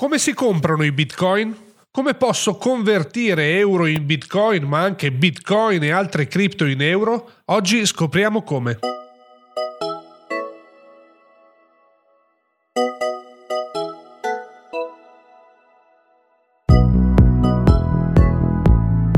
Come 0.00 0.18
si 0.18 0.32
comprano 0.32 0.84
i 0.84 0.92
bitcoin? 0.92 1.52
Come 1.90 2.14
posso 2.14 2.54
convertire 2.54 3.58
euro 3.58 3.86
in 3.86 4.06
bitcoin, 4.06 4.62
ma 4.62 4.78
anche 4.78 5.10
bitcoin 5.10 5.82
e 5.82 5.90
altre 5.90 6.28
cripto 6.28 6.66
in 6.66 6.80
euro? 6.82 7.28
Oggi 7.46 7.84
scopriamo 7.84 8.42
come. 8.42 8.78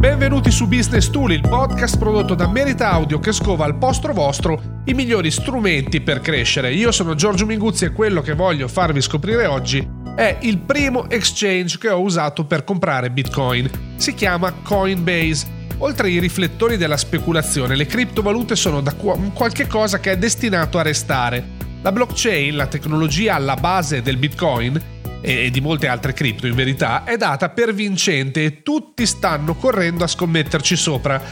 Benvenuti 0.00 0.50
su 0.50 0.66
Business 0.66 1.10
Tool, 1.10 1.32
il 1.32 1.46
podcast 1.46 1.98
prodotto 1.98 2.34
da 2.34 2.48
Merita 2.48 2.90
Audio 2.90 3.18
che 3.18 3.32
scova 3.32 3.66
al 3.66 3.76
posto 3.76 4.10
vostro 4.14 4.80
i 4.86 4.94
migliori 4.94 5.30
strumenti 5.30 6.00
per 6.00 6.20
crescere. 6.20 6.72
Io 6.72 6.90
sono 6.90 7.14
Giorgio 7.14 7.44
Minguzzi 7.44 7.84
e 7.84 7.92
quello 7.92 8.22
che 8.22 8.32
voglio 8.32 8.66
farvi 8.66 9.02
scoprire 9.02 9.44
oggi 9.44 9.99
è 10.14 10.38
il 10.40 10.58
primo 10.58 11.08
exchange 11.08 11.78
che 11.78 11.88
ho 11.88 12.00
usato 12.00 12.44
per 12.44 12.64
comprare 12.64 13.10
Bitcoin. 13.10 13.70
Si 13.96 14.14
chiama 14.14 14.52
Coinbase. 14.52 15.58
Oltre 15.78 16.08
ai 16.08 16.18
riflettori 16.18 16.76
della 16.76 16.98
speculazione, 16.98 17.74
le 17.74 17.86
criptovalute 17.86 18.54
sono 18.54 18.82
da 18.82 18.94
qualche 18.94 19.66
cosa 19.66 19.98
che 19.98 20.12
è 20.12 20.18
destinato 20.18 20.78
a 20.78 20.82
restare. 20.82 21.42
La 21.80 21.90
blockchain, 21.90 22.54
la 22.54 22.66
tecnologia 22.66 23.34
alla 23.34 23.54
base 23.54 24.02
del 24.02 24.18
Bitcoin 24.18 24.98
e 25.22 25.50
di 25.50 25.60
molte 25.62 25.86
altre 25.86 26.12
cripto 26.12 26.46
in 26.46 26.54
verità, 26.54 27.04
è 27.04 27.16
data 27.16 27.48
per 27.48 27.72
vincente 27.72 28.44
e 28.44 28.62
tutti 28.62 29.06
stanno 29.06 29.54
correndo 29.54 30.04
a 30.04 30.06
scommetterci 30.06 30.76
sopra. 30.76 31.22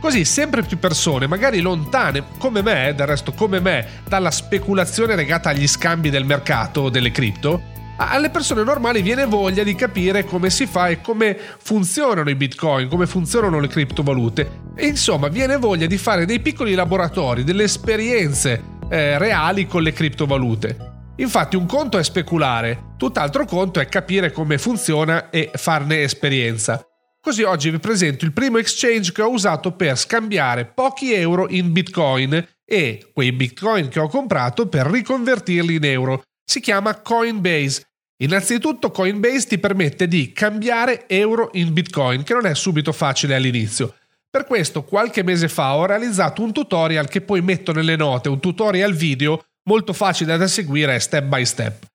Così 0.00 0.24
sempre 0.24 0.62
più 0.62 0.78
persone, 0.78 1.26
magari 1.26 1.60
lontane 1.60 2.24
come 2.38 2.62
me, 2.62 2.94
del 2.96 3.06
resto 3.06 3.32
come 3.32 3.60
me, 3.60 3.86
dalla 4.08 4.30
speculazione 4.30 5.14
legata 5.14 5.50
agli 5.50 5.68
scambi 5.68 6.08
del 6.08 6.24
mercato 6.24 6.88
delle 6.88 7.10
cripto, 7.10 7.64
alle 8.08 8.30
persone 8.30 8.64
normali 8.64 9.02
viene 9.02 9.26
voglia 9.26 9.62
di 9.62 9.74
capire 9.74 10.24
come 10.24 10.48
si 10.48 10.66
fa 10.66 10.88
e 10.88 11.02
come 11.02 11.36
funzionano 11.58 12.30
i 12.30 12.34
bitcoin, 12.34 12.88
come 12.88 13.06
funzionano 13.06 13.60
le 13.60 13.68
criptovalute. 13.68 14.68
E 14.74 14.86
insomma, 14.86 15.28
viene 15.28 15.58
voglia 15.58 15.86
di 15.86 15.98
fare 15.98 16.24
dei 16.24 16.40
piccoli 16.40 16.74
laboratori, 16.74 17.44
delle 17.44 17.64
esperienze 17.64 18.78
eh, 18.88 19.18
reali 19.18 19.66
con 19.66 19.82
le 19.82 19.92
criptovalute. 19.92 20.88
Infatti 21.16 21.56
un 21.56 21.66
conto 21.66 21.98
è 21.98 22.02
speculare, 22.02 22.94
tutt'altro 22.96 23.44
conto 23.44 23.78
è 23.80 23.86
capire 23.86 24.32
come 24.32 24.56
funziona 24.56 25.28
e 25.28 25.50
farne 25.52 26.00
esperienza. 26.00 26.82
Così 27.20 27.42
oggi 27.42 27.68
vi 27.68 27.78
presento 27.78 28.24
il 28.24 28.32
primo 28.32 28.56
exchange 28.56 29.12
che 29.12 29.20
ho 29.20 29.30
usato 29.30 29.72
per 29.72 29.98
scambiare 29.98 30.64
pochi 30.64 31.12
euro 31.12 31.46
in 31.50 31.70
bitcoin 31.70 32.42
e 32.64 33.10
quei 33.12 33.32
bitcoin 33.32 33.88
che 33.88 34.00
ho 34.00 34.08
comprato 34.08 34.68
per 34.68 34.86
riconvertirli 34.86 35.74
in 35.74 35.84
euro. 35.84 36.22
Si 36.42 36.60
chiama 36.60 36.98
Coinbase 37.02 37.88
Innanzitutto 38.22 38.90
Coinbase 38.90 39.46
ti 39.46 39.58
permette 39.58 40.06
di 40.06 40.32
cambiare 40.32 41.08
euro 41.08 41.50
in 41.54 41.72
Bitcoin, 41.72 42.22
che 42.22 42.34
non 42.34 42.44
è 42.44 42.54
subito 42.54 42.92
facile 42.92 43.34
all'inizio. 43.34 43.94
Per 44.28 44.44
questo 44.44 44.84
qualche 44.84 45.22
mese 45.22 45.48
fa 45.48 45.74
ho 45.74 45.86
realizzato 45.86 46.42
un 46.42 46.52
tutorial 46.52 47.08
che 47.08 47.22
poi 47.22 47.40
metto 47.40 47.72
nelle 47.72 47.96
note, 47.96 48.28
un 48.28 48.38
tutorial 48.38 48.92
video 48.92 49.42
molto 49.64 49.92
facile 49.92 50.36
da 50.36 50.46
seguire 50.46 50.98
step 51.00 51.24
by 51.24 51.44
step. 51.46 51.86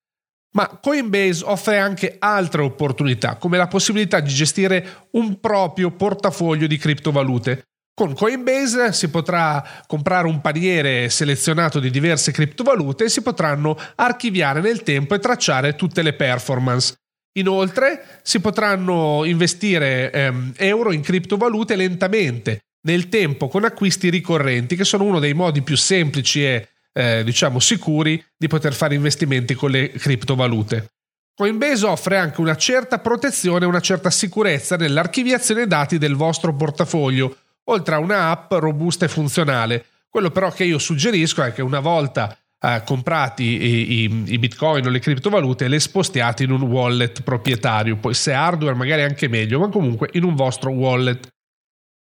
Ma 0.55 0.67
Coinbase 0.81 1.43
offre 1.45 1.77
anche 1.77 2.15
altre 2.17 2.63
opportunità, 2.63 3.35
come 3.35 3.57
la 3.57 3.67
possibilità 3.67 4.19
di 4.19 4.33
gestire 4.33 5.07
un 5.11 5.39
proprio 5.39 5.91
portafoglio 5.91 6.65
di 6.65 6.77
criptovalute. 6.77 7.67
Con 7.97 8.13
Coinbase 8.13 8.91
si 8.91 9.07
potrà 9.07 9.65
comprare 9.87 10.27
un 10.27 10.41
paniere 10.41 11.07
selezionato 11.09 11.79
di 11.79 11.89
diverse 11.89 12.33
criptovalute 12.33 13.05
e 13.05 13.09
si 13.09 13.21
potranno 13.21 13.77
archiviare 13.95 14.59
nel 14.59 14.83
tempo 14.83 15.15
e 15.15 15.19
tracciare 15.19 15.75
tutte 15.75 16.01
le 16.01 16.11
performance. 16.11 16.95
Inoltre 17.37 18.19
si 18.21 18.41
potranno 18.41 19.23
investire 19.23 20.11
ehm, 20.11 20.53
euro 20.57 20.91
in 20.91 20.99
criptovalute 20.99 21.77
lentamente, 21.77 22.63
nel 22.81 23.07
tempo, 23.07 23.47
con 23.47 23.63
acquisti 23.63 24.09
ricorrenti, 24.09 24.75
che 24.75 24.83
sono 24.83 25.05
uno 25.05 25.19
dei 25.19 25.33
modi 25.33 25.61
più 25.61 25.77
semplici 25.77 26.43
e 26.43 26.67
eh, 26.91 27.23
diciamo 27.23 27.59
sicuri 27.59 28.21
di 28.37 28.47
poter 28.47 28.73
fare 28.73 28.95
investimenti 28.95 29.53
con 29.53 29.71
le 29.71 29.91
criptovalute. 29.91 30.87
Coinbase 31.33 31.85
offre 31.85 32.17
anche 32.17 32.41
una 32.41 32.57
certa 32.57 32.99
protezione 32.99 33.63
e 33.63 33.67
una 33.69 33.79
certa 33.79 34.09
sicurezza 34.09 34.75
nell'archiviazione 34.75 35.65
dati 35.65 35.97
del 35.97 36.15
vostro 36.15 36.53
portafoglio 36.53 37.37
oltre 37.65 37.95
a 37.95 37.99
una 37.99 38.29
app 38.29 38.53
robusta 38.53 39.05
e 39.05 39.09
funzionale. 39.09 39.85
Quello 40.09 40.31
però 40.31 40.51
che 40.51 40.63
io 40.63 40.79
suggerisco 40.79 41.43
è 41.43 41.53
che 41.53 41.61
una 41.61 41.79
volta 41.79 42.37
eh, 42.59 42.81
comprati 42.85 43.43
i, 43.43 44.03
i, 44.03 44.23
i, 44.27 44.39
bitcoin 44.39 44.85
o 44.85 44.89
le 44.89 44.99
criptovalute 44.99 45.67
le 45.67 45.79
spostiate 45.79 46.43
in 46.43 46.51
un 46.51 46.61
wallet 46.61 47.21
proprietario, 47.21 47.97
poi 47.97 48.13
se 48.13 48.33
hardware 48.33 48.75
magari 48.75 49.03
anche 49.03 49.27
meglio, 49.27 49.59
ma 49.59 49.69
comunque 49.69 50.09
in 50.13 50.23
un 50.23 50.35
vostro 50.35 50.71
wallet. 50.71 51.27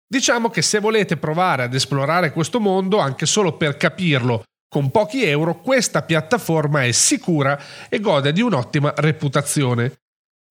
Diciamo 0.09 0.50
che 0.50 0.62
se 0.62 0.79
volete 0.79 1.18
provare 1.18 1.63
ad 1.63 1.74
esplorare 1.74 2.31
questo 2.31 2.59
mondo, 2.59 2.97
anche 3.00 3.25
solo 3.25 3.57
per 3.57 3.75
capirlo, 3.75 4.44
con 4.69 4.89
pochi 4.89 5.24
euro, 5.24 5.59
questa 5.59 6.01
piattaforma 6.01 6.84
è 6.84 6.91
sicura 6.91 7.59
e 7.89 8.00
gode 8.00 8.31
di 8.31 8.41
un'ottima 8.41 8.94
reputazione. 8.97 10.00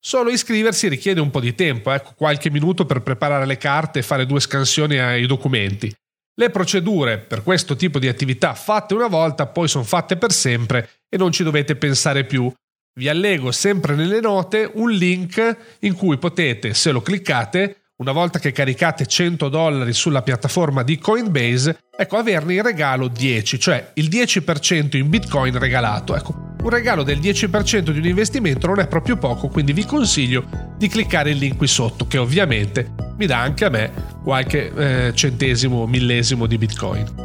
Solo 0.07 0.31
iscriversi 0.31 0.87
richiede 0.87 1.21
un 1.21 1.33
po' 1.33 1.41
di 1.41 1.57
tempo, 1.57 1.91
ecco, 1.91 2.13
qualche 2.15 2.49
minuto 2.49 2.87
per 2.87 3.03
preparare 3.03 3.45
le 3.45 3.57
carte 3.57 3.99
e 3.99 4.03
fare 4.03 4.25
due 4.25 4.39
scansioni 4.39 4.99
ai 4.99 5.27
documenti. 5.27 5.93
Le 6.37 6.51
procedure 6.51 7.19
per 7.19 7.43
questo 7.43 7.75
tipo 7.75 7.99
di 7.99 8.07
attività 8.07 8.55
fatte 8.55 8.95
una 8.95 9.09
volta 9.09 9.49
poi 9.49 9.67
sono 9.67 9.83
fatte 9.83 10.17
per 10.17 10.31
sempre 10.31 10.91
e 11.09 11.17
non 11.17 11.33
ci 11.33 11.43
dovete 11.43 11.75
pensare 11.75 12.23
più. 12.23 12.49
Vi 12.95 13.09
allego 13.09 13.51
sempre 13.51 13.97
nelle 13.97 14.21
note 14.21 14.71
un 14.75 14.93
link 14.93 15.57
in 15.81 15.95
cui 15.95 16.19
potete, 16.19 16.73
se 16.73 16.93
lo 16.93 17.03
cliccate, 17.03 17.87
una 17.97 18.13
volta 18.13 18.39
che 18.39 18.53
caricate 18.53 19.07
100 19.07 19.49
dollari 19.49 19.93
sulla 19.93 20.23
piattaforma 20.23 20.85
di 20.85 20.99
Coinbase, 20.99 21.81
ecco 21.97 22.17
averne 22.17 22.55
in 22.55 22.63
regalo 22.63 23.09
10, 23.09 23.59
cioè 23.59 23.91
il 23.95 24.09
10% 24.09 24.97
in 24.99 25.09
bitcoin 25.09 25.59
regalato. 25.59 26.15
Ecco, 26.15 26.46
un 26.67 26.73
regalo 26.73 27.05
del 27.05 27.21
10% 27.21 27.91
di 27.91 27.99
un 27.99 28.07
investimento 28.07 28.67
non 28.67 28.81
è 28.81 28.89
proprio 28.89 29.17
poco, 29.17 29.47
quindi 29.47 29.73
vi 29.73 29.85
consiglio 29.85 30.45
di 30.77 30.89
cliccare 30.89 31.31
il 31.31 31.39
link 31.39 31.57
qui 31.57 31.69
sotto, 31.69 32.09
che 32.09 32.19
ovviamente 32.19 32.93
mi 33.17 33.27
dà 33.27 33.41
anche 33.41 33.65
a 33.65 33.71
me 33.71 33.93
qualche 34.23 34.73
eh, 34.75 35.13
centesimo, 35.15 35.87
millesimo 35.87 36.47
di 36.47 36.59
bitcoin. 36.59 37.25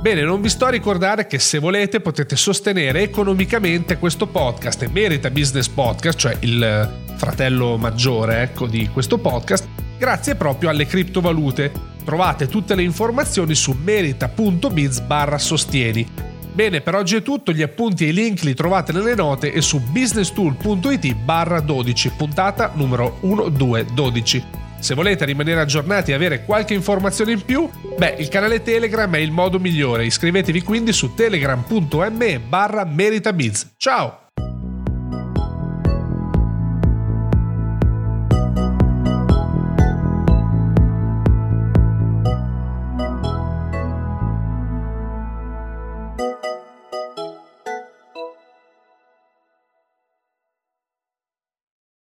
Bene, 0.00 0.22
non 0.22 0.40
vi 0.40 0.48
sto 0.48 0.66
a 0.66 0.70
ricordare 0.70 1.26
che 1.26 1.40
se 1.40 1.58
volete 1.58 2.00
potete 2.00 2.36
sostenere 2.36 3.02
economicamente 3.02 3.98
questo 3.98 4.28
podcast 4.28 4.82
e 4.82 4.88
Merita 4.88 5.30
Business 5.30 5.66
Podcast, 5.66 6.18
cioè 6.18 6.36
il 6.40 6.62
eh, 6.62 7.16
fratello 7.16 7.76
maggiore 7.76 8.42
ecco, 8.42 8.66
di 8.66 8.88
questo 8.88 9.18
podcast, 9.18 9.66
grazie 9.98 10.36
proprio 10.36 10.70
alle 10.70 10.86
criptovalute. 10.86 11.72
Trovate 12.04 12.46
tutte 12.46 12.76
le 12.76 12.82
informazioni 12.82 13.54
su 13.54 13.76
merita.biz 13.82 15.00
barra 15.00 15.38
sostieni 15.38 16.29
Bene, 16.52 16.80
per 16.80 16.94
oggi 16.94 17.16
è 17.16 17.22
tutto, 17.22 17.52
gli 17.52 17.62
appunti 17.62 18.04
e 18.04 18.08
i 18.08 18.12
link 18.12 18.42
li 18.42 18.54
trovate 18.54 18.92
nelle 18.92 19.14
note 19.14 19.52
e 19.52 19.60
su 19.62 19.80
businesstool.it 19.80 21.14
barra 21.14 21.60
12, 21.60 22.10
puntata 22.10 22.72
numero 22.74 23.18
1212. 23.20 24.44
Se 24.80 24.94
volete 24.94 25.26
rimanere 25.26 25.60
aggiornati 25.60 26.10
e 26.10 26.14
avere 26.14 26.44
qualche 26.44 26.74
informazione 26.74 27.32
in 27.32 27.44
più, 27.44 27.68
beh, 27.96 28.16
il 28.18 28.28
canale 28.28 28.62
Telegram 28.62 29.14
è 29.14 29.18
il 29.18 29.30
modo 29.30 29.58
migliore. 29.58 30.06
Iscrivetevi 30.06 30.62
quindi 30.62 30.92
su 30.92 31.14
telegram.me 31.14 32.40
barra 32.40 32.84
meritabiz. 32.84 33.74
Ciao! 33.76 34.29